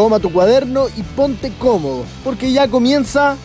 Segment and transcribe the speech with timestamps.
[0.00, 3.36] toma tu cuaderno y ponte cómodo, porque ya comienza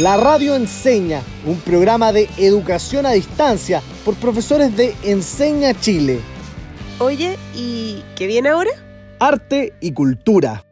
[0.00, 6.20] La Radio Enseña, un programa de educación a distancia por profesores de Enseña Chile.
[7.00, 8.70] Oye, ¿y qué viene ahora?
[9.20, 10.64] Arte y cultura.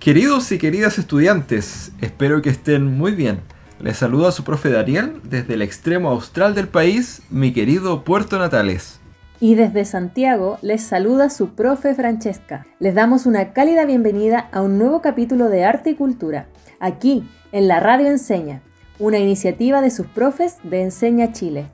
[0.00, 3.40] Queridos y queridas estudiantes, espero que estén muy bien.
[3.78, 9.01] Les saluda su profe Daniel desde el extremo austral del país, mi querido Puerto Natales.
[9.42, 12.64] Y desde Santiago les saluda su profe Francesca.
[12.78, 16.46] Les damos una cálida bienvenida a un nuevo capítulo de Arte y Cultura,
[16.78, 18.62] aquí en la Radio Enseña,
[19.00, 21.66] una iniciativa de sus profes de Enseña Chile.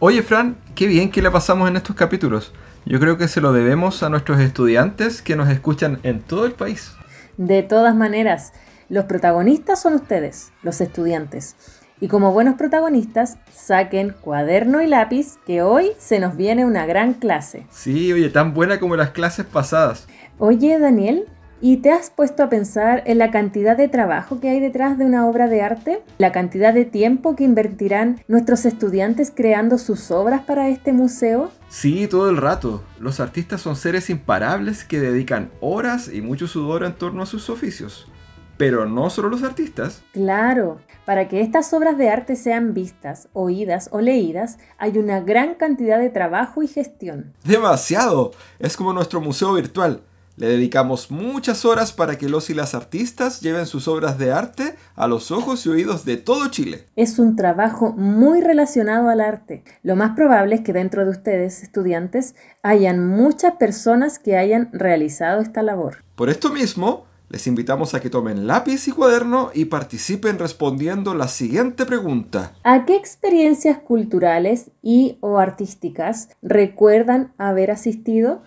[0.00, 2.52] Oye Fran, qué bien que le pasamos en estos capítulos.
[2.84, 6.54] Yo creo que se lo debemos a nuestros estudiantes que nos escuchan en todo el
[6.54, 6.96] país.
[7.36, 8.52] De todas maneras,
[8.88, 11.54] los protagonistas son ustedes, los estudiantes.
[12.04, 17.14] Y como buenos protagonistas, saquen cuaderno y lápiz, que hoy se nos viene una gran
[17.14, 17.66] clase.
[17.70, 20.06] Sí, oye, tan buena como las clases pasadas.
[20.38, 21.24] Oye, Daniel,
[21.62, 25.06] ¿y te has puesto a pensar en la cantidad de trabajo que hay detrás de
[25.06, 26.02] una obra de arte?
[26.18, 31.52] ¿La cantidad de tiempo que invertirán nuestros estudiantes creando sus obras para este museo?
[31.70, 32.84] Sí, todo el rato.
[33.00, 37.48] Los artistas son seres imparables que dedican horas y mucho sudor en torno a sus
[37.48, 38.08] oficios.
[38.58, 40.04] Pero no solo los artistas.
[40.12, 45.54] Claro, para que estas obras de arte sean vistas, oídas o leídas, hay una gran
[45.54, 47.32] cantidad de trabajo y gestión.
[47.44, 48.32] Demasiado.
[48.58, 50.02] Es como nuestro museo virtual.
[50.36, 54.74] Le dedicamos muchas horas para que los y las artistas lleven sus obras de arte
[54.96, 56.86] a los ojos y oídos de todo Chile.
[56.96, 59.62] Es un trabajo muy relacionado al arte.
[59.84, 65.40] Lo más probable es que dentro de ustedes, estudiantes, hayan muchas personas que hayan realizado
[65.40, 66.02] esta labor.
[66.16, 71.28] Por esto mismo, les invitamos a que tomen lápiz y cuaderno y participen respondiendo la
[71.28, 72.54] siguiente pregunta.
[72.62, 78.42] ¿A qué experiencias culturales y o artísticas recuerdan haber asistido?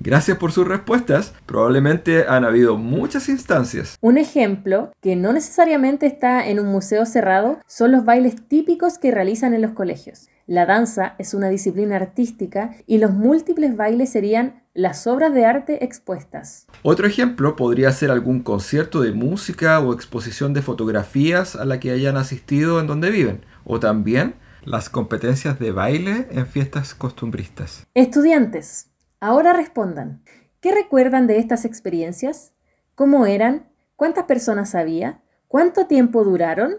[0.00, 1.34] Gracias por sus respuestas.
[1.44, 3.98] Probablemente han habido muchas instancias.
[4.00, 9.10] Un ejemplo, que no necesariamente está en un museo cerrado, son los bailes típicos que
[9.10, 10.28] realizan en los colegios.
[10.46, 15.84] La danza es una disciplina artística y los múltiples bailes serían las obras de arte
[15.84, 16.66] expuestas.
[16.82, 21.90] Otro ejemplo podría ser algún concierto de música o exposición de fotografías a la que
[21.90, 23.44] hayan asistido en donde viven.
[23.64, 27.86] O también las competencias de baile en fiestas costumbristas.
[27.94, 28.88] Estudiantes,
[29.20, 30.22] Ahora respondan,
[30.60, 32.52] ¿qué recuerdan de estas experiencias?
[32.94, 33.68] ¿Cómo eran?
[33.96, 35.22] ¿Cuántas personas había?
[35.48, 36.76] ¿Cuánto tiempo duraron?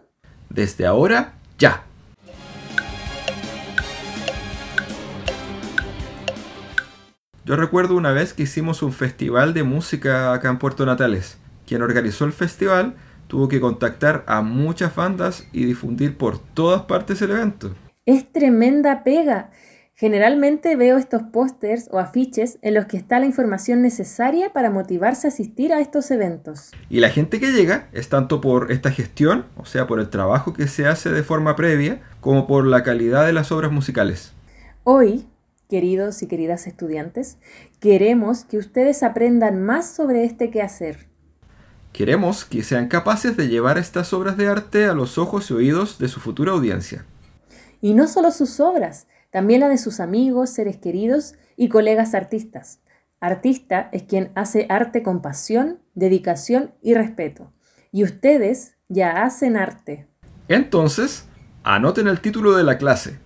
[0.49, 1.83] Desde ahora, ya.
[7.49, 11.39] Yo recuerdo una vez que hicimos un festival de música acá en Puerto Natales.
[11.65, 12.93] Quien organizó el festival
[13.25, 17.73] tuvo que contactar a muchas bandas y difundir por todas partes el evento.
[18.05, 19.49] Es tremenda pega.
[19.95, 25.25] Generalmente veo estos pósters o afiches en los que está la información necesaria para motivarse
[25.25, 26.69] a asistir a estos eventos.
[26.87, 30.53] Y la gente que llega es tanto por esta gestión, o sea, por el trabajo
[30.53, 34.33] que se hace de forma previa, como por la calidad de las obras musicales.
[34.83, 35.25] Hoy,
[35.69, 37.37] queridos y queridas estudiantes,
[37.79, 41.07] queremos que ustedes aprendan más sobre este quehacer.
[41.93, 45.99] Queremos que sean capaces de llevar estas obras de arte a los ojos y oídos
[45.99, 47.05] de su futura audiencia.
[47.81, 52.79] Y no solo sus obras, también la de sus amigos, seres queridos y colegas artistas.
[53.21, 57.51] Artista es quien hace arte con pasión, dedicación y respeto.
[57.91, 60.07] Y ustedes ya hacen arte.
[60.47, 61.25] Entonces,
[61.63, 63.19] anoten el título de la clase.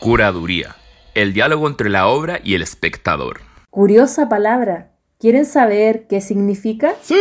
[0.00, 0.76] Curaduría.
[1.14, 3.42] El diálogo entre la obra y el espectador.
[3.68, 4.92] Curiosa palabra.
[5.18, 6.94] ¿Quieren saber qué significa?
[7.02, 7.14] ¡Sí!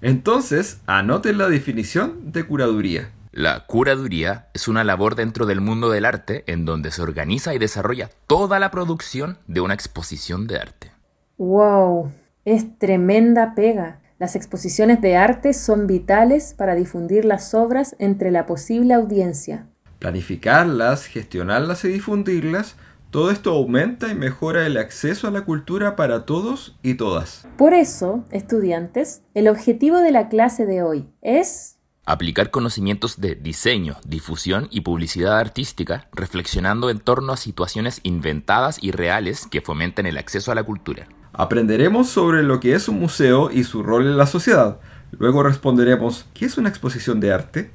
[0.00, 3.10] Entonces, anoten la definición de curaduría.
[3.32, 7.58] La curaduría es una labor dentro del mundo del arte en donde se organiza y
[7.58, 10.92] desarrolla toda la producción de una exposición de arte.
[11.36, 12.12] ¡Wow!
[12.44, 13.98] Es tremenda pega.
[14.20, 19.66] Las exposiciones de arte son vitales para difundir las obras entre la posible audiencia.
[20.04, 22.76] Planificarlas, gestionarlas y difundirlas,
[23.08, 27.48] todo esto aumenta y mejora el acceso a la cultura para todos y todas.
[27.56, 33.96] Por eso, estudiantes, el objetivo de la clase de hoy es Aplicar conocimientos de diseño,
[34.06, 40.18] difusión y publicidad artística, reflexionando en torno a situaciones inventadas y reales que fomenten el
[40.18, 41.08] acceso a la cultura.
[41.32, 44.80] Aprenderemos sobre lo que es un museo y su rol en la sociedad.
[45.12, 47.70] Luego responderemos, ¿qué es una exposición de arte?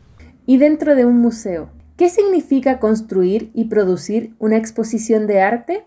[0.45, 5.85] Y dentro de un museo, ¿qué significa construir y producir una exposición de arte?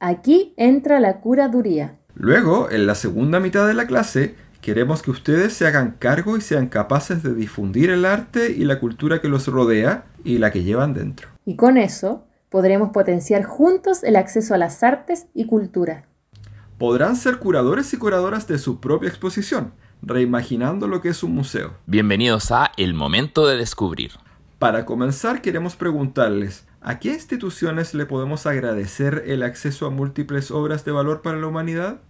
[0.00, 1.96] Aquí entra la curaduría.
[2.14, 6.40] Luego, en la segunda mitad de la clase, Queremos que ustedes se hagan cargo y
[6.40, 10.62] sean capaces de difundir el arte y la cultura que los rodea y la que
[10.62, 11.28] llevan dentro.
[11.44, 12.24] Y con eso
[12.54, 16.06] Podremos potenciar juntos el acceso a las artes y cultura.
[16.78, 19.72] Podrán ser curadores y curadoras de su propia exposición,
[20.02, 21.74] reimaginando lo que es un museo.
[21.86, 24.12] Bienvenidos a El Momento de Descubrir.
[24.58, 30.84] Para comenzar, queremos preguntarles, ¿a qué instituciones le podemos agradecer el acceso a múltiples obras
[30.84, 32.00] de valor para la humanidad?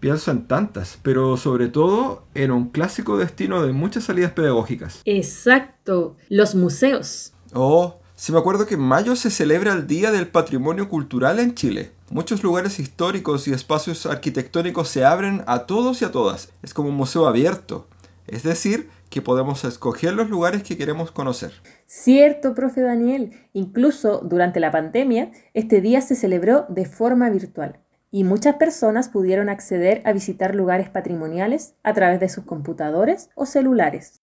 [0.00, 5.02] Pienso en tantas, pero sobre todo en un clásico destino de muchas salidas pedagógicas.
[5.04, 7.32] Exacto, los museos.
[7.52, 11.56] Oh, sí me acuerdo que en mayo se celebra el Día del Patrimonio Cultural en
[11.56, 11.97] Chile.
[12.10, 16.50] Muchos lugares históricos y espacios arquitectónicos se abren a todos y a todas.
[16.62, 17.86] Es como un museo abierto.
[18.26, 21.52] Es decir, que podemos escoger los lugares que queremos conocer.
[21.86, 23.32] Cierto, profe Daniel.
[23.52, 27.78] Incluso durante la pandemia, este día se celebró de forma virtual
[28.10, 33.44] y muchas personas pudieron acceder a visitar lugares patrimoniales a través de sus computadores o
[33.44, 34.17] celulares.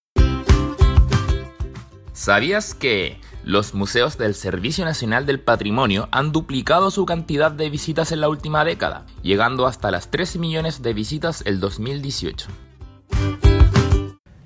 [2.15, 8.13] ¿Sabías que los museos del Servicio Nacional del Patrimonio han duplicado su cantidad de visitas
[8.13, 12.47] en la última década, llegando hasta las 13 millones de visitas el 2018?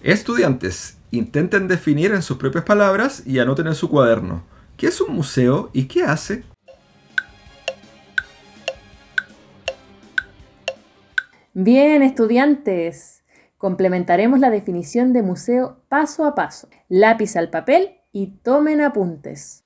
[0.01, 4.41] Estudiantes, intenten definir en sus propias palabras y anoten en su cuaderno.
[4.75, 6.43] ¿Qué es un museo y qué hace?
[11.53, 13.18] Bien, estudiantes,
[13.59, 16.69] complementaremos la definición de museo paso a paso.
[16.87, 19.65] Lápiz al papel y tomen apuntes.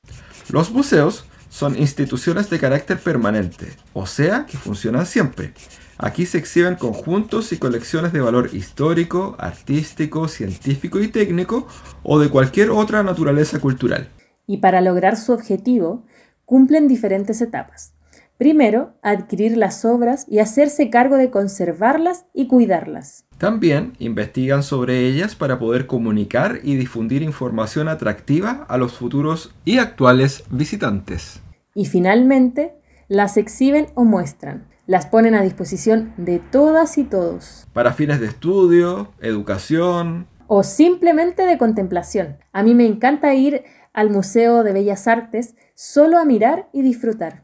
[0.49, 5.53] Los museos son instituciones de carácter permanente, o sea, que funcionan siempre.
[5.99, 11.67] Aquí se exhiben conjuntos y colecciones de valor histórico, artístico, científico y técnico,
[12.01, 14.09] o de cualquier otra naturaleza cultural.
[14.47, 16.03] Y para lograr su objetivo,
[16.45, 17.93] cumplen diferentes etapas.
[18.39, 23.25] Primero, adquirir las obras y hacerse cargo de conservarlas y cuidarlas.
[23.43, 29.79] También investigan sobre ellas para poder comunicar y difundir información atractiva a los futuros y
[29.79, 31.41] actuales visitantes.
[31.75, 32.73] Y finalmente,
[33.09, 34.69] las exhiben o muestran.
[34.87, 37.67] Las ponen a disposición de todas y todos.
[37.73, 40.25] Para fines de estudio, educación.
[40.47, 42.37] O simplemente de contemplación.
[42.53, 47.42] A mí me encanta ir al Museo de Bellas Artes solo a mirar y disfrutar.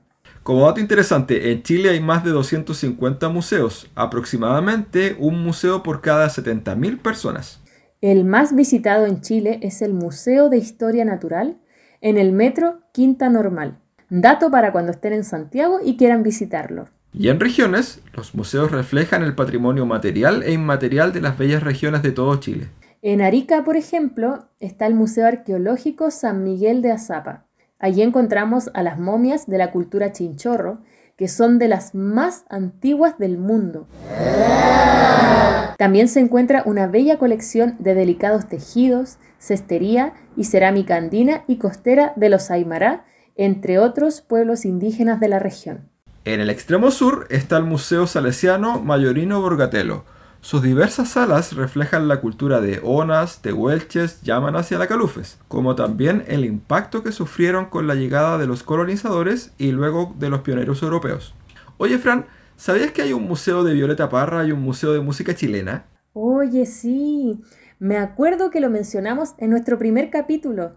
[0.49, 6.27] Como dato interesante, en Chile hay más de 250 museos, aproximadamente un museo por cada
[6.27, 7.61] 70.000 personas.
[8.01, 11.59] El más visitado en Chile es el Museo de Historia Natural
[12.01, 13.77] en el metro Quinta Normal.
[14.09, 16.87] Dato para cuando estén en Santiago y quieran visitarlo.
[17.13, 22.01] Y en regiones, los museos reflejan el patrimonio material e inmaterial de las bellas regiones
[22.01, 22.69] de todo Chile.
[23.03, 27.45] En Arica, por ejemplo, está el Museo Arqueológico San Miguel de Azapa,
[27.79, 30.79] Allí encontramos a las momias de la cultura chinchorro,
[31.15, 33.87] que son de las más antiguas del mundo.
[35.77, 42.11] También se encuentra una bella colección de delicados tejidos, cestería y cerámica andina y costera
[42.17, 43.05] de los Aymara,
[43.37, 45.89] entre otros pueblos indígenas de la región.
[46.25, 50.03] En el extremo sur está el Museo Salesiano Mayorino Borgatelo,
[50.41, 56.45] sus diversas salas reflejan la cultura de Onas, Tehuelches, Yámanas y Alacalufes, como también el
[56.45, 61.36] impacto que sufrieron con la llegada de los colonizadores y luego de los pioneros europeos.
[61.77, 62.25] Oye, Fran,
[62.56, 65.86] ¿sabías que hay un museo de Violeta Parra y un museo de música chilena?
[66.13, 67.42] Oye, sí.
[67.77, 70.71] Me acuerdo que lo mencionamos en nuestro primer capítulo.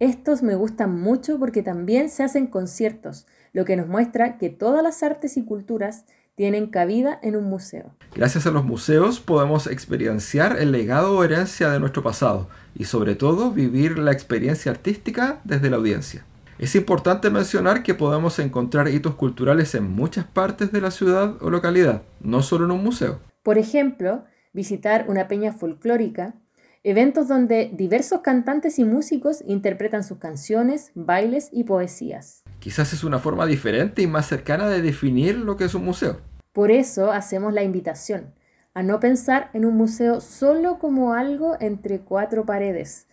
[0.00, 4.82] Estos me gustan mucho porque también se hacen conciertos, lo que nos muestra que todas
[4.82, 7.94] las artes y culturas tienen cabida en un museo.
[8.14, 13.14] Gracias a los museos podemos experienciar el legado o herencia de nuestro pasado y sobre
[13.14, 16.24] todo vivir la experiencia artística desde la audiencia.
[16.58, 21.50] Es importante mencionar que podemos encontrar hitos culturales en muchas partes de la ciudad o
[21.50, 23.18] localidad, no solo en un museo.
[23.42, 26.36] Por ejemplo, visitar una peña folclórica,
[26.84, 32.43] eventos donde diversos cantantes y músicos interpretan sus canciones, bailes y poesías.
[32.64, 36.22] Quizás es una forma diferente y más cercana de definir lo que es un museo.
[36.54, 38.32] Por eso hacemos la invitación
[38.72, 43.06] a no pensar en un museo solo como algo entre cuatro paredes.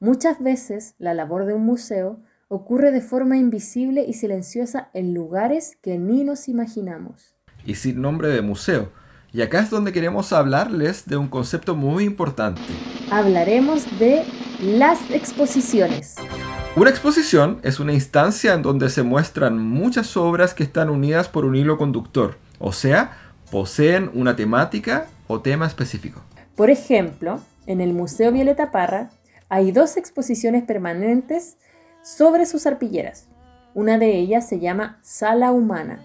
[0.00, 5.78] Muchas veces la labor de un museo ocurre de forma invisible y silenciosa en lugares
[5.80, 7.36] que ni nos imaginamos.
[7.64, 8.90] Y sin nombre de museo.
[9.32, 12.60] Y acá es donde queremos hablarles de un concepto muy importante.
[13.12, 14.24] Hablaremos de
[14.60, 16.16] las exposiciones.
[16.76, 21.46] Una exposición es una instancia en donde se muestran muchas obras que están unidas por
[21.46, 23.16] un hilo conductor, o sea,
[23.50, 26.20] poseen una temática o tema específico.
[26.54, 29.08] Por ejemplo, en el Museo Violeta Parra
[29.48, 31.56] hay dos exposiciones permanentes
[32.02, 33.26] sobre sus arpilleras.
[33.72, 36.00] Una de ellas se llama Sala Humana,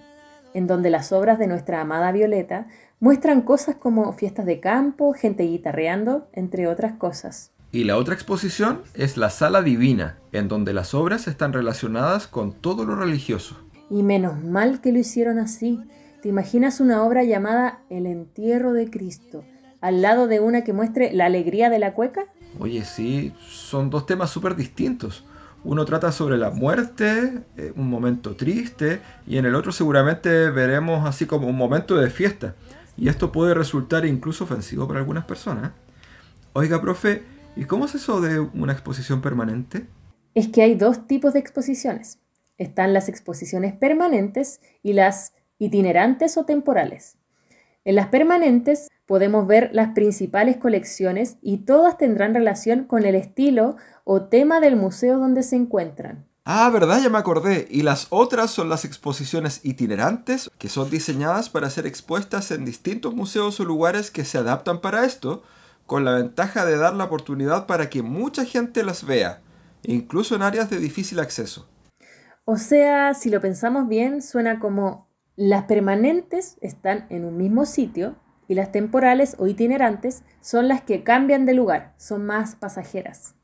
[0.54, 2.68] en donde las obras de nuestra amada Violeta
[3.01, 7.50] muestran cosas como fiestas de campo, gente guitarreando, entre otras cosas.
[7.74, 12.51] Y la otra exposición es la Sala Divina, en donde las obras están relacionadas con
[12.51, 13.56] todo lo religioso.
[13.90, 15.80] Y menos mal que lo hicieron así.
[16.22, 19.46] ¿Te imaginas una obra llamada El entierro de Cristo,
[19.80, 22.25] al lado de una que muestre la alegría de la cueca?
[22.60, 25.24] Oye, sí, son dos temas súper distintos.
[25.63, 31.08] Uno trata sobre la muerte, eh, un momento triste, y en el otro seguramente veremos
[31.08, 32.54] así como un momento de fiesta.
[32.98, 35.72] Y esto puede resultar incluso ofensivo para algunas personas.
[36.54, 37.24] Oiga, profe,
[37.55, 39.88] ¿y cómo es eso de una exposición permanente?
[40.34, 42.20] Es que hay dos tipos de exposiciones.
[42.58, 47.17] Están las exposiciones permanentes y las itinerantes o temporales.
[47.84, 53.75] En las permanentes podemos ver las principales colecciones y todas tendrán relación con el estilo
[54.03, 56.27] o tema del museo donde se encuentran.
[56.43, 57.67] Ah, verdad, ya me acordé.
[57.70, 63.13] Y las otras son las exposiciones itinerantes, que son diseñadas para ser expuestas en distintos
[63.13, 65.43] museos o lugares que se adaptan para esto,
[65.86, 69.42] con la ventaja de dar la oportunidad para que mucha gente las vea,
[69.84, 71.68] incluso en áreas de difícil acceso.
[72.46, 78.16] O sea, si lo pensamos bien, suena como las permanentes están en un mismo sitio
[78.48, 83.36] y las temporales o itinerantes son las que cambian de lugar, son más pasajeras.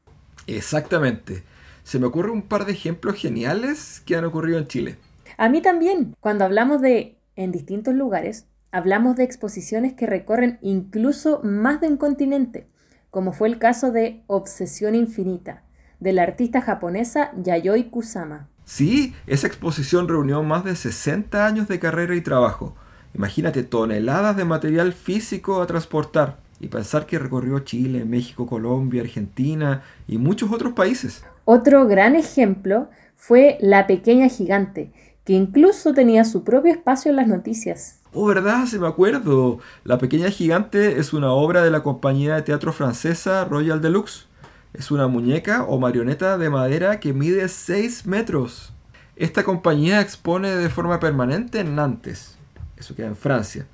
[0.47, 1.43] Exactamente.
[1.83, 4.97] Se me ocurre un par de ejemplos geniales que han ocurrido en Chile.
[5.37, 6.15] A mí también.
[6.19, 11.97] Cuando hablamos de en distintos lugares, hablamos de exposiciones que recorren incluso más de un
[11.97, 12.67] continente,
[13.09, 15.63] como fue el caso de Obsesión Infinita,
[15.99, 18.49] de la artista japonesa Yayoi Kusama.
[18.65, 22.75] Sí, esa exposición reunió más de 60 años de carrera y trabajo.
[23.15, 29.81] Imagínate toneladas de material físico a transportar y pensar que recorrió Chile, México, Colombia, Argentina
[30.07, 31.23] y muchos otros países.
[31.45, 34.91] Otro gran ejemplo fue La Pequeña Gigante,
[35.23, 38.01] que incluso tenía su propio espacio en las noticias.
[38.19, 38.65] Oh, ¿verdad?
[38.65, 39.59] Se me acuerdo.
[39.83, 44.25] La Pequeña Gigante es una obra de la compañía de teatro francesa Royal Deluxe.
[44.73, 48.73] Es una muñeca o marioneta de madera que mide 6 metros.
[49.17, 52.39] Esta compañía expone de forma permanente en Nantes,
[52.75, 53.67] eso queda en Francia,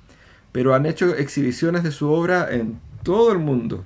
[0.52, 3.86] pero han hecho exhibiciones de su obra en todo el mundo.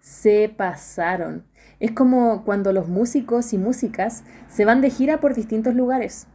[0.00, 1.44] Se pasaron.
[1.78, 6.26] Es como cuando los músicos y músicas se van de gira por distintos lugares.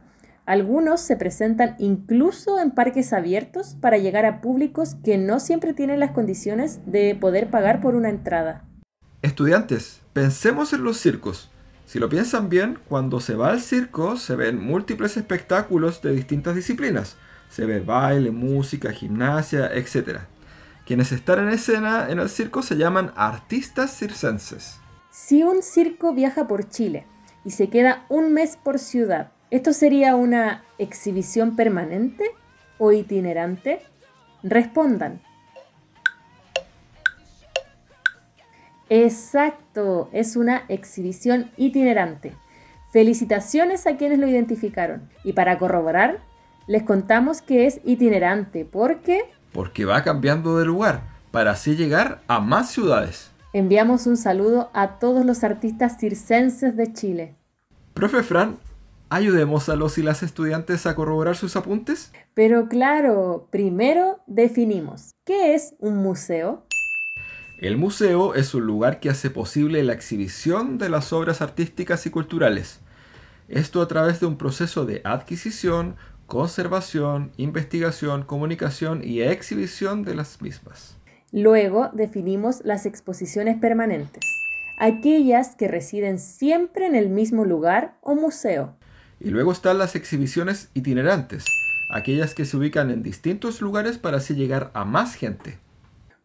[0.46, 6.00] Algunos se presentan incluso en parques abiertos para llegar a públicos que no siempre tienen
[6.00, 8.64] las condiciones de poder pagar por una entrada.
[9.22, 11.50] Estudiantes, pensemos en los circos.
[11.86, 16.54] Si lo piensan bien, cuando se va al circo se ven múltiples espectáculos de distintas
[16.54, 17.16] disciplinas.
[17.48, 20.20] Se ve baile, música, gimnasia, etc.
[20.86, 24.80] Quienes están en escena en el circo se llaman artistas circenses.
[25.10, 27.06] Si un circo viaja por Chile
[27.44, 32.24] y se queda un mes por ciudad, ¿esto sería una exhibición permanente
[32.78, 33.82] o itinerante?
[34.42, 35.20] Respondan.
[38.88, 42.34] Exacto, es una exhibición itinerante.
[42.92, 45.08] Felicitaciones a quienes lo identificaron.
[45.22, 46.18] Y para corroborar,
[46.66, 49.22] les contamos que es itinerante porque...
[49.52, 53.30] Porque va cambiando de lugar, para así llegar a más ciudades.
[53.52, 57.34] Enviamos un saludo a todos los artistas circenses de Chile.
[57.94, 58.58] Profe Fran,
[59.10, 62.12] ayudemos a los y las estudiantes a corroborar sus apuntes.
[62.32, 66.64] Pero claro, primero definimos, ¿qué es un museo?
[67.58, 72.10] El museo es un lugar que hace posible la exhibición de las obras artísticas y
[72.10, 72.80] culturales.
[73.48, 80.40] Esto a través de un proceso de adquisición, conservación, investigación, comunicación y exhibición de las
[80.40, 80.96] mismas.
[81.32, 84.24] Luego definimos las exposiciones permanentes,
[84.78, 88.76] aquellas que residen siempre en el mismo lugar o museo.
[89.20, 91.44] Y luego están las exhibiciones itinerantes,
[91.90, 95.58] aquellas que se ubican en distintos lugares para así llegar a más gente.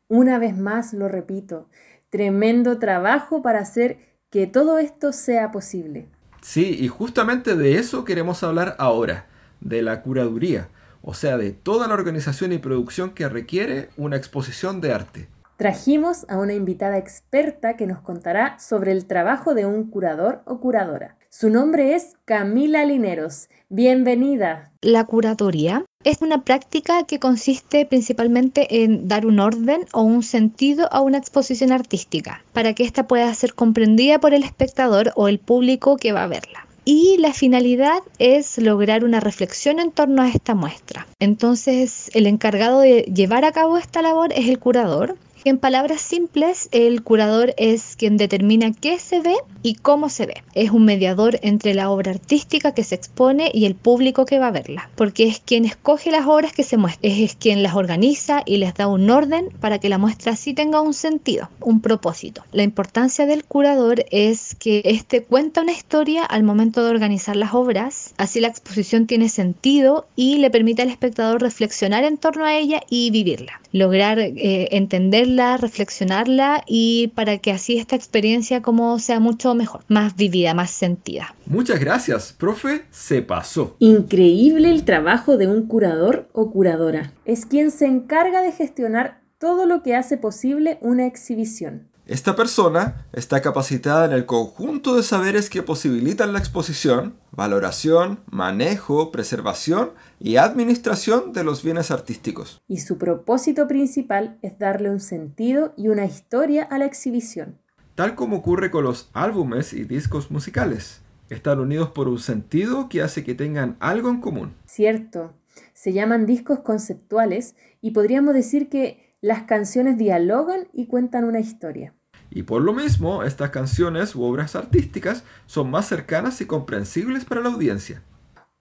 [0.08, 1.68] Una vez más lo repito,
[2.10, 4.00] tremendo trabajo para hacer
[4.30, 6.08] que todo esto sea posible.
[6.42, 9.28] Sí, y justamente de eso queremos hablar ahora,
[9.60, 10.70] de la curaduría,
[11.02, 15.28] o sea, de toda la organización y producción que requiere una exposición de arte.
[15.58, 20.60] Trajimos a una invitada experta que nos contará sobre el trabajo de un curador o
[20.60, 21.16] curadora.
[21.30, 23.48] Su nombre es Camila Lineros.
[23.70, 24.74] Bienvenida.
[24.82, 30.90] La curatoría es una práctica que consiste principalmente en dar un orden o un sentido
[30.92, 35.40] a una exposición artística, para que ésta pueda ser comprendida por el espectador o el
[35.40, 36.68] público que va a verla.
[36.84, 41.08] Y la finalidad es lograr una reflexión en torno a esta muestra.
[41.20, 45.16] Entonces, el encargado de llevar a cabo esta labor es el curador,
[45.48, 50.44] En palabras simples, el curador es quien determina qué se ve y cómo se ve.
[50.56, 54.48] Es un mediador entre la obra artística que se expone y el público que va
[54.48, 58.42] a verla, porque es quien escoge las obras que se muestran, es quien las organiza
[58.44, 62.44] y les da un orden para que la muestra sí tenga un sentido, un propósito.
[62.52, 67.54] La importancia del curador es que éste cuenta una historia al momento de organizar las
[67.54, 72.58] obras, así la exposición tiene sentido y le permite al espectador reflexionar en torno a
[72.58, 79.20] ella y vivirla, lograr eh, entenderla reflexionarla y para que así esta experiencia como sea
[79.20, 81.36] mucho mejor, más vivida, más sentida.
[81.46, 83.76] Muchas gracias, profe, se pasó.
[83.80, 87.12] Increíble el trabajo de un curador o curadora.
[87.26, 91.90] Es quien se encarga de gestionar todo lo que hace posible una exhibición.
[92.08, 99.12] Esta persona está capacitada en el conjunto de saberes que posibilitan la exposición, valoración, manejo,
[99.12, 102.62] preservación y administración de los bienes artísticos.
[102.68, 107.58] Y su propósito principal es darle un sentido y una historia a la exhibición.
[107.96, 111.02] Tal como ocurre con los álbumes y discos musicales.
[111.30, 114.54] Están unidos por un sentido que hace que tengan algo en común.
[114.66, 115.34] Cierto.
[115.74, 121.94] Se llaman discos conceptuales y podríamos decir que las canciones dialogan y cuentan una historia.
[122.30, 127.42] Y por lo mismo, estas canciones u obras artísticas son más cercanas y comprensibles para
[127.42, 128.04] la audiencia.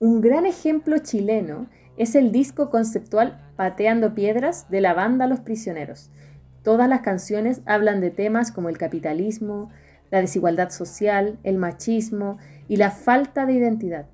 [0.04, 6.10] Un gran ejemplo chileno es el disco conceptual Pateando Piedras de la banda Los Prisioneros.
[6.62, 9.70] Todas las canciones hablan de temas como el capitalismo,
[10.10, 12.36] la desigualdad social, el machismo
[12.68, 14.04] y la falta de identidad.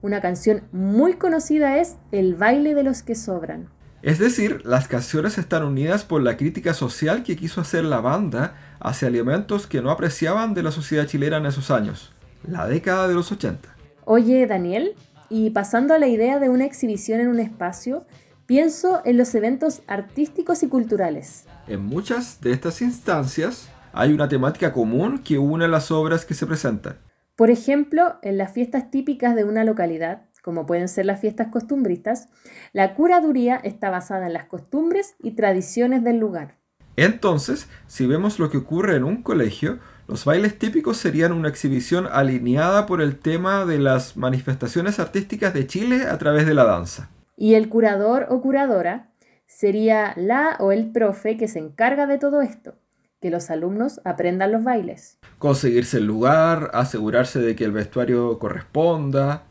[0.00, 3.68] Una canción muy conocida es El baile de los que sobran.
[4.00, 8.56] Es decir, las canciones están unidas por la crítica social que quiso hacer la banda
[8.80, 12.14] hacia elementos que no apreciaban de la sociedad chilena en esos años,
[12.48, 13.68] la década de los 80.
[14.06, 14.94] Oye, Daniel,
[15.28, 18.06] y pasando a la idea de una exhibición en un espacio,
[18.46, 21.44] pienso en los eventos artísticos y culturales.
[21.66, 26.46] En muchas de estas instancias hay una temática común que une las obras que se
[26.46, 26.98] presentan.
[27.36, 32.28] Por ejemplo, en las fiestas típicas de una localidad, como pueden ser las fiestas costumbristas,
[32.72, 36.58] la curaduría está basada en las costumbres y tradiciones del lugar.
[36.96, 42.06] Entonces, si vemos lo que ocurre en un colegio, los bailes típicos serían una exhibición
[42.10, 47.10] alineada por el tema de las manifestaciones artísticas de Chile a través de la danza.
[47.36, 49.10] Y el curador o curadora
[49.46, 52.74] sería la o el profe que se encarga de todo esto,
[53.20, 55.18] que los alumnos aprendan los bailes.
[55.38, 59.44] Conseguirse el lugar, asegurarse de que el vestuario corresponda,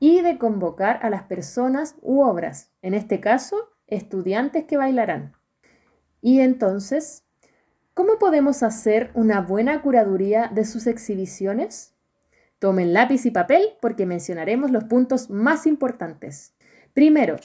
[0.00, 5.34] y de convocar a las personas u obras, en este caso, estudiantes que bailarán.
[6.22, 7.24] Y entonces,
[8.00, 11.92] ¿cómo podemos hacer una buena curaduría de sus exhibiciones?
[12.58, 16.54] Tomen lápiz y papel porque mencionaremos los puntos más importantes.
[16.94, 17.36] Primero,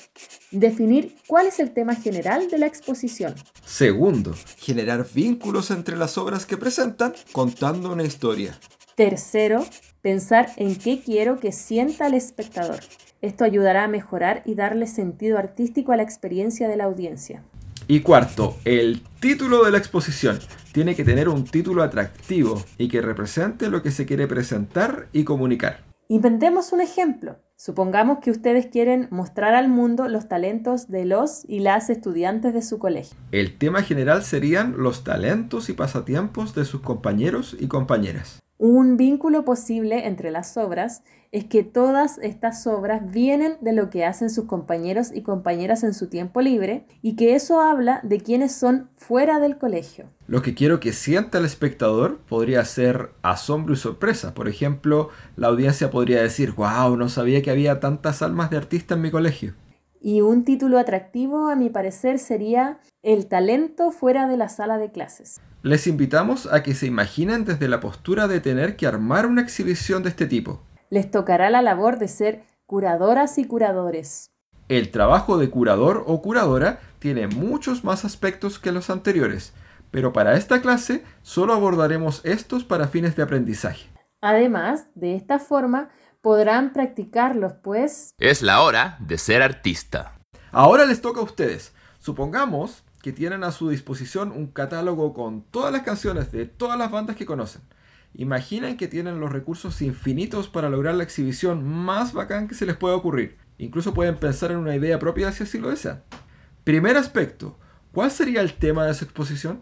[0.52, 3.36] definir cuál es el tema general de la exposición.
[3.66, 8.58] Segundo, generar vínculos entre las obras que presentan contando una historia.
[8.96, 9.66] Tercero,
[10.02, 12.80] pensar en qué quiero que sienta el espectador.
[13.22, 17.44] Esto ayudará a mejorar y darle sentido artístico a la experiencia de la audiencia.
[17.88, 20.40] Y cuarto, el título de la exposición
[20.72, 25.24] tiene que tener un título atractivo y que represente lo que se quiere presentar y
[25.24, 25.84] comunicar.
[26.08, 27.38] Inventemos un ejemplo.
[27.56, 32.62] Supongamos que ustedes quieren mostrar al mundo los talentos de los y las estudiantes de
[32.62, 33.16] su colegio.
[33.32, 38.42] El tema general serían los talentos y pasatiempos de sus compañeros y compañeras.
[38.58, 44.06] Un vínculo posible entre las obras es que todas estas obras vienen de lo que
[44.06, 48.56] hacen sus compañeros y compañeras en su tiempo libre y que eso habla de quienes
[48.56, 50.06] son fuera del colegio.
[50.28, 54.34] Lo que quiero que sienta el espectador podría ser asombro y sorpresa.
[54.34, 58.96] Por ejemplo, la audiencia podría decir, wow, no sabía que había tantas almas de artista
[58.96, 59.54] en mi colegio.
[60.08, 64.92] Y un título atractivo, a mi parecer, sería El talento fuera de la sala de
[64.92, 65.42] clases.
[65.64, 70.04] Les invitamos a que se imaginen desde la postura de tener que armar una exhibición
[70.04, 70.62] de este tipo.
[70.92, 74.30] Les tocará la labor de ser curadoras y curadores.
[74.70, 79.56] El trabajo de curador o curadora tiene muchos más aspectos que los anteriores,
[79.90, 83.88] pero para esta clase solo abordaremos estos para fines de aprendizaje.
[84.22, 85.90] Además, de esta forma
[86.26, 88.10] podrán practicarlos, pues...
[88.18, 90.18] Es la hora de ser artista.
[90.52, 91.72] Ahora les toca a ustedes.
[92.00, 96.90] Supongamos que tienen a su disposición un catálogo con todas las canciones de todas las
[96.90, 97.62] bandas que conocen.
[98.16, 102.76] Imaginen que tienen los recursos infinitos para lograr la exhibición más bacán que se les
[102.76, 103.38] pueda ocurrir.
[103.60, 106.04] Incluso pueden pensar en una idea propia si así lo desean.
[106.64, 107.60] Primer aspecto,
[107.92, 109.62] ¿cuál sería el tema de su exposición?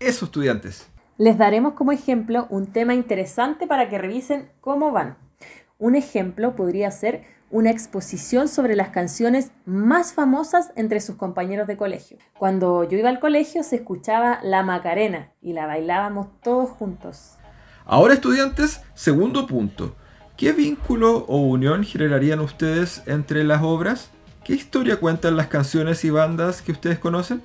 [0.00, 0.88] Eso, estudiantes.
[1.18, 5.16] Les daremos como ejemplo un tema interesante para que revisen cómo van.
[5.78, 11.78] Un ejemplo podría ser una exposición sobre las canciones más famosas entre sus compañeros de
[11.78, 12.18] colegio.
[12.38, 17.38] Cuando yo iba al colegio se escuchaba La Macarena y la bailábamos todos juntos.
[17.86, 19.94] Ahora estudiantes, segundo punto.
[20.36, 24.10] ¿Qué vínculo o unión generarían ustedes entre las obras?
[24.44, 27.40] ¿Qué historia cuentan las canciones y bandas que ustedes conocen?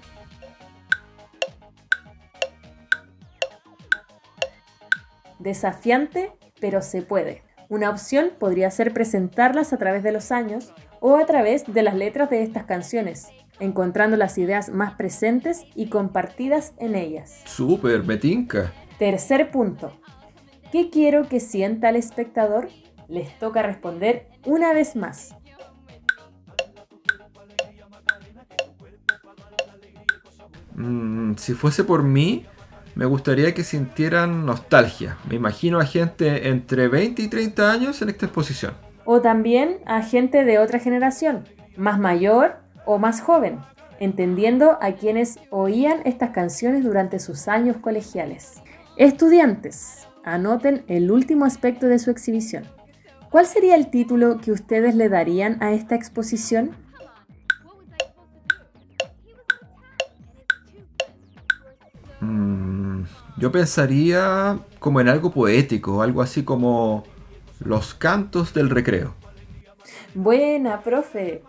[5.41, 7.43] Desafiante, pero se puede.
[7.67, 11.95] Una opción podría ser presentarlas a través de los años o a través de las
[11.95, 17.41] letras de estas canciones, encontrando las ideas más presentes y compartidas en ellas.
[17.45, 18.71] Súper, metinca.
[18.99, 19.99] Tercer punto.
[20.71, 22.69] ¿Qué quiero que sienta el espectador?
[23.07, 25.35] Les toca responder una vez más.
[30.75, 32.45] Mm, si fuese por mí,
[32.95, 35.17] me gustaría que sintieran nostalgia.
[35.29, 38.73] Me imagino a gente entre 20 y 30 años en esta exposición.
[39.05, 41.45] O también a gente de otra generación,
[41.77, 43.59] más mayor o más joven,
[43.99, 48.61] entendiendo a quienes oían estas canciones durante sus años colegiales.
[48.97, 52.65] Estudiantes, anoten el último aspecto de su exhibición.
[53.29, 56.71] ¿Cuál sería el título que ustedes le darían a esta exposición?
[63.37, 67.03] Yo pensaría como en algo poético, algo así como
[67.59, 69.13] los cantos del recreo.
[70.13, 71.43] Buena, profe.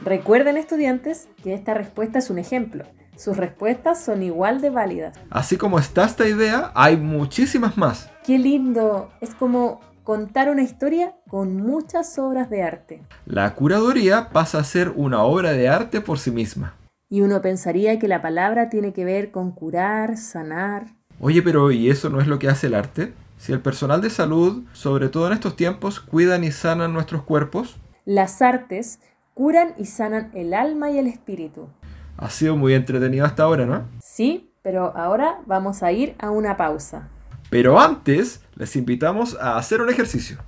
[0.00, 2.84] Recuerden estudiantes que esta respuesta es un ejemplo.
[3.16, 5.16] Sus respuestas son igual de válidas.
[5.30, 8.10] Así como está esta idea, hay muchísimas más.
[8.24, 9.10] Qué lindo.
[9.20, 13.02] Es como contar una historia con muchas obras de arte.
[13.26, 16.74] La curaduría pasa a ser una obra de arte por sí misma.
[17.12, 20.86] Y uno pensaría que la palabra tiene que ver con curar, sanar.
[21.20, 23.12] Oye, pero ¿y eso no es lo que hace el arte?
[23.36, 27.76] Si el personal de salud, sobre todo en estos tiempos, cuidan y sanan nuestros cuerpos.
[28.06, 28.98] Las artes
[29.34, 31.68] curan y sanan el alma y el espíritu.
[32.16, 33.84] Ha sido muy entretenido hasta ahora, ¿no?
[34.02, 37.10] Sí, pero ahora vamos a ir a una pausa.
[37.50, 40.38] Pero antes, les invitamos a hacer un ejercicio.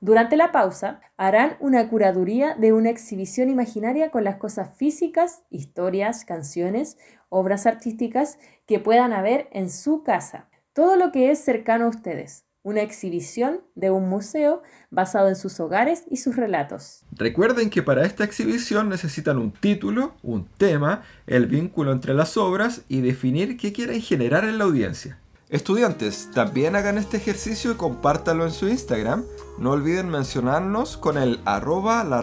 [0.00, 6.24] Durante la pausa, harán una curaduría de una exhibición imaginaria con las cosas físicas, historias,
[6.24, 10.48] canciones, obras artísticas que puedan haber en su casa.
[10.72, 12.44] Todo lo que es cercano a ustedes.
[12.62, 17.04] Una exhibición de un museo basado en sus hogares y sus relatos.
[17.12, 22.82] Recuerden que para esta exhibición necesitan un título, un tema, el vínculo entre las obras
[22.88, 25.18] y definir qué quieren generar en la audiencia.
[25.50, 29.24] Estudiantes, también hagan este ejercicio y compártanlo en su Instagram.
[29.58, 32.20] No olviden mencionarnos con el arroba la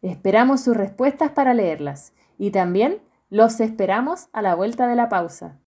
[0.00, 5.58] Esperamos sus respuestas para leerlas y también los esperamos a la vuelta de la pausa.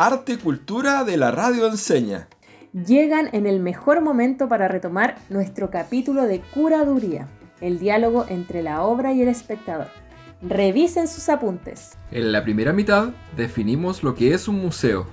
[0.00, 2.28] Arte y Cultura de la Radio Enseña.
[2.72, 7.26] Llegan en el mejor momento para retomar nuestro capítulo de curaduría,
[7.60, 9.88] el diálogo entre la obra y el espectador.
[10.40, 11.98] Revisen sus apuntes.
[12.12, 15.08] En la primera mitad definimos lo que es un museo.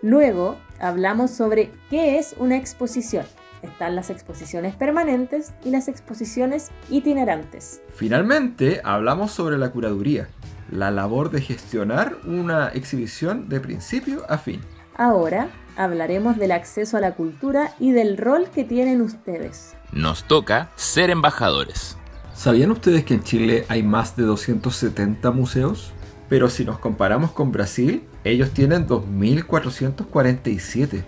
[0.00, 3.26] Luego hablamos sobre qué es una exposición.
[3.60, 7.82] Están las exposiciones permanentes y las exposiciones itinerantes.
[7.94, 10.28] Finalmente hablamos sobre la curaduría,
[10.70, 14.60] la labor de gestionar una exhibición de principio a fin.
[14.96, 19.74] Ahora hablaremos del acceso a la cultura y del rol que tienen ustedes.
[19.92, 21.96] Nos toca ser embajadores.
[22.34, 25.92] ¿Sabían ustedes que en Chile hay más de 270 museos?
[26.28, 31.04] Pero si nos comparamos con Brasil, ellos tienen 2.447.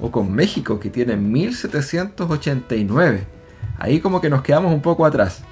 [0.00, 3.20] O con México, que tiene 1.789.
[3.78, 5.42] Ahí como que nos quedamos un poco atrás.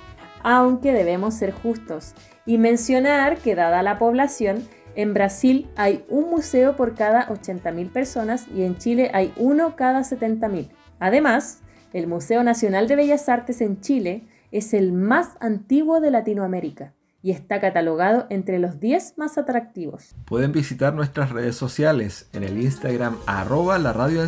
[0.42, 2.12] aunque debemos ser justos
[2.48, 8.46] y mencionar que dada la población, en Brasil hay un museo por cada 80.000 personas
[8.48, 10.70] y en Chile hay uno cada 70.000.
[10.98, 11.60] Además,
[11.92, 17.32] el Museo Nacional de Bellas Artes en Chile es el más antiguo de Latinoamérica y
[17.32, 20.16] está catalogado entre los 10 más atractivos.
[20.24, 24.22] Pueden visitar nuestras redes sociales en el Instagram arroba la radio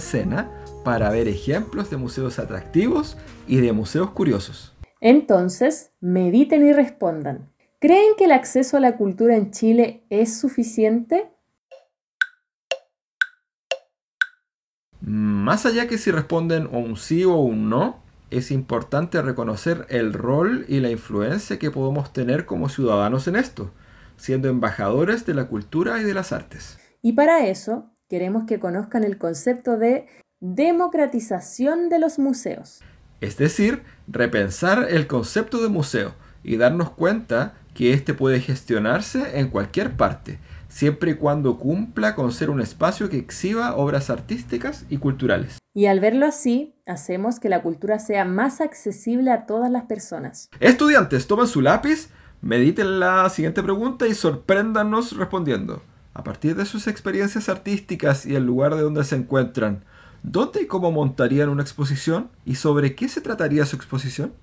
[0.84, 4.76] para ver ejemplos de museos atractivos y de museos curiosos.
[5.00, 7.48] Entonces, mediten y respondan.
[7.80, 11.30] ¿Creen que el acceso a la cultura en Chile es suficiente?
[15.00, 20.66] Más allá que si responden un sí o un no, es importante reconocer el rol
[20.68, 23.72] y la influencia que podemos tener como ciudadanos en esto,
[24.18, 26.78] siendo embajadores de la cultura y de las artes.
[27.00, 30.06] Y para eso queremos que conozcan el concepto de
[30.40, 32.82] democratización de los museos.
[33.22, 39.48] Es decir, repensar el concepto de museo y darnos cuenta que éste puede gestionarse en
[39.48, 40.38] cualquier parte,
[40.68, 45.56] siempre y cuando cumpla con ser un espacio que exhiba obras artísticas y culturales.
[45.72, 50.50] Y al verlo así, hacemos que la cultura sea más accesible a todas las personas.
[50.60, 52.10] Estudiantes, tomen su lápiz,
[52.42, 55.82] mediten la siguiente pregunta y sorpréndanos respondiendo.
[56.12, 59.86] A partir de sus experiencias artísticas y el lugar de donde se encuentran,
[60.22, 62.28] ¿dónde y cómo montarían una exposición?
[62.44, 64.34] ¿Y sobre qué se trataría su exposición?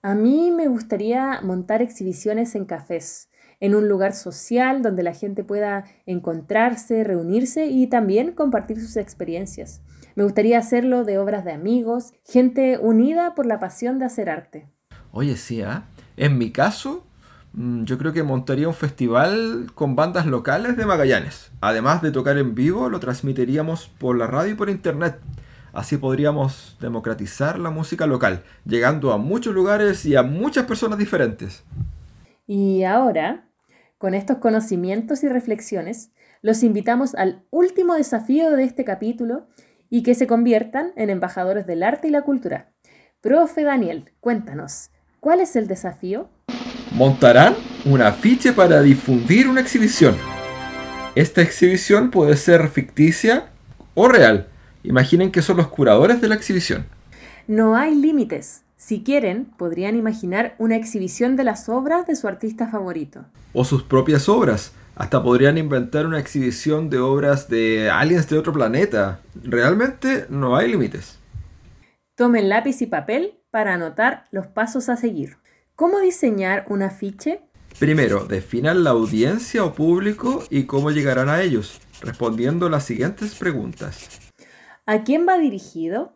[0.00, 5.42] A mí me gustaría montar exhibiciones en cafés, en un lugar social donde la gente
[5.42, 9.82] pueda encontrarse, reunirse y también compartir sus experiencias.
[10.14, 14.68] Me gustaría hacerlo de obras de amigos, gente unida por la pasión de hacer arte.
[15.10, 15.88] Oye, sí, ¿ah?
[16.16, 17.04] En mi caso,
[17.54, 21.50] mm, yo creo que montaría un festival con bandas locales de Magallanes.
[21.60, 25.18] Además de tocar en vivo, lo transmitiríamos por la radio y por internet.
[25.78, 31.62] Así podríamos democratizar la música local, llegando a muchos lugares y a muchas personas diferentes.
[32.48, 33.48] Y ahora,
[33.96, 36.10] con estos conocimientos y reflexiones,
[36.42, 39.46] los invitamos al último desafío de este capítulo
[39.88, 42.72] y que se conviertan en embajadores del arte y la cultura.
[43.20, 46.28] Profe Daniel, cuéntanos, ¿cuál es el desafío?
[46.90, 50.16] Montarán un afiche para difundir una exhibición.
[51.14, 53.50] Esta exhibición puede ser ficticia
[53.94, 54.48] o real
[54.82, 56.86] Imaginen que son los curadores de la exhibición.
[57.46, 58.62] No hay límites.
[58.76, 63.24] Si quieren, podrían imaginar una exhibición de las obras de su artista favorito.
[63.52, 64.72] O sus propias obras.
[64.94, 69.20] Hasta podrían inventar una exhibición de obras de aliens de otro planeta.
[69.42, 71.18] Realmente no hay límites.
[72.16, 75.36] Tomen lápiz y papel para anotar los pasos a seguir.
[75.76, 77.40] ¿Cómo diseñar un afiche?
[77.78, 84.27] Primero, definan la audiencia o público y cómo llegarán a ellos, respondiendo las siguientes preguntas.
[84.90, 86.14] ¿A quién va dirigido?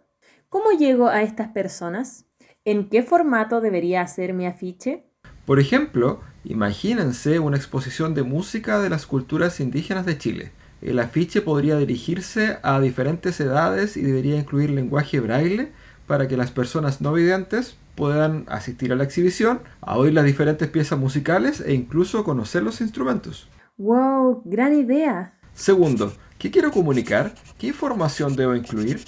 [0.48, 2.24] ¿Cómo llego a estas personas?
[2.64, 5.04] ¿En qué formato debería hacer mi afiche?
[5.44, 10.52] Por ejemplo, imagínense una exposición de música de las culturas indígenas de Chile.
[10.80, 15.70] El afiche podría dirigirse a diferentes edades y debería incluir lenguaje braille
[16.06, 20.66] para que las personas no videntes puedan asistir a la exhibición, a oír las diferentes
[20.70, 23.50] piezas musicales e incluso conocer los instrumentos.
[23.76, 24.40] ¡Wow!
[24.46, 25.38] ¡Gran idea!
[25.52, 27.34] Segundo, ¿qué quiero comunicar?
[27.56, 28.98] ¿Qué información debo incluir?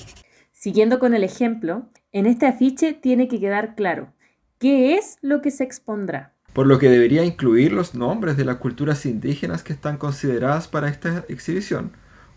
[0.52, 4.12] Siguiendo con el ejemplo, en este afiche tiene que quedar claro
[4.60, 6.32] qué es lo que se expondrá.
[6.52, 10.88] Por lo que debería incluir los nombres de las culturas indígenas que están consideradas para
[10.88, 11.90] esta exhibición,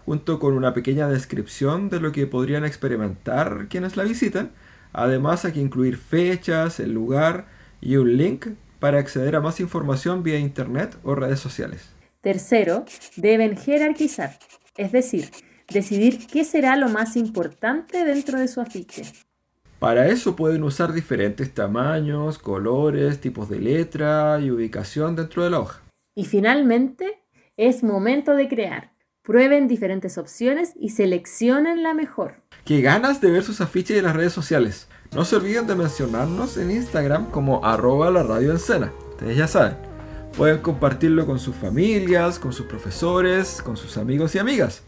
[0.04, 4.50] junto con una pequeña descripción de lo que podrían experimentar quienes la visiten.
[4.94, 7.46] Además hay que incluir fechas, el lugar
[7.82, 8.48] y un link
[8.80, 11.88] para acceder a más información vía internet o redes sociales.
[12.22, 14.40] Tercero, deben jerarquizar,
[14.78, 15.30] es decir,
[15.68, 19.04] decidir qué será lo más importante dentro de su afiche.
[19.80, 25.60] Para eso pueden usar diferentes tamaños, colores, tipos de letra y ubicación dentro de la
[25.60, 25.82] hoja.
[26.16, 27.22] Y finalmente,
[27.58, 28.94] es momento de crear.
[29.22, 32.42] Prueben diferentes opciones y seleccionen la mejor.
[32.66, 34.88] ¡Qué ganas de ver sus afiches en las redes sociales!
[35.13, 39.87] No se olviden de mencionarnos en Instagram como arroba la radio Ustedes ya saben.
[40.38, 44.84] Pueden compartirlo con sus familias, con sus profesores, con sus amigos y amigas.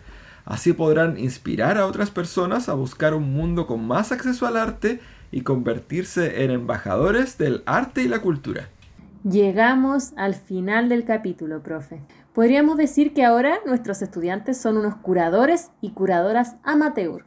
[0.46, 5.00] Así podrán inspirar a otras personas a buscar un mundo con más acceso al arte
[5.32, 8.70] y convertirse en embajadores del arte y la cultura.
[9.24, 12.04] Llegamos al final del capítulo, profe.
[12.32, 17.26] Podríamos decir que ahora nuestros estudiantes son unos curadores y curadoras amateur.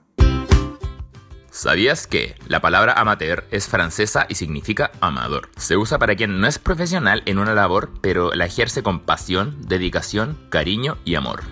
[1.54, 5.50] ¿Sabías que la palabra amateur es francesa y significa amador?
[5.58, 9.58] Se usa para quien no es profesional en una labor, pero la ejerce con pasión,
[9.68, 11.42] dedicación, cariño y amor.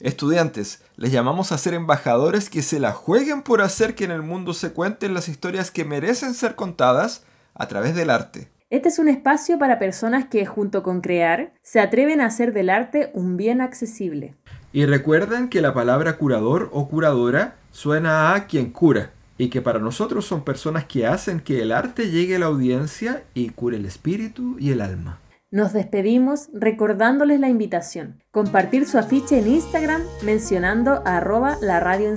[0.00, 4.20] Estudiantes, les llamamos a ser embajadores que se la jueguen por hacer que en el
[4.20, 8.50] mundo se cuenten las historias que merecen ser contadas a través del arte.
[8.68, 12.68] Este es un espacio para personas que, junto con crear, se atreven a hacer del
[12.68, 14.34] arte un bien accesible.
[14.72, 19.78] Y recuerden que la palabra curador o curadora suena a quien cura, y que para
[19.78, 23.86] nosotros son personas que hacen que el arte llegue a la audiencia y cure el
[23.86, 25.20] espíritu y el alma.
[25.50, 28.22] Nos despedimos recordándoles la invitación.
[28.30, 32.14] Compartir su afiche en Instagram mencionando a arroba la radio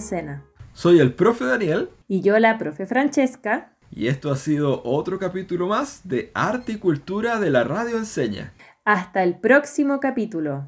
[0.73, 1.89] Soy el profe Daniel.
[2.09, 3.77] Y yo la profe Francesca.
[3.89, 8.51] Y esto ha sido otro capítulo más de Arte y Cultura de la Radio Enseña.
[8.83, 10.67] Hasta el próximo capítulo.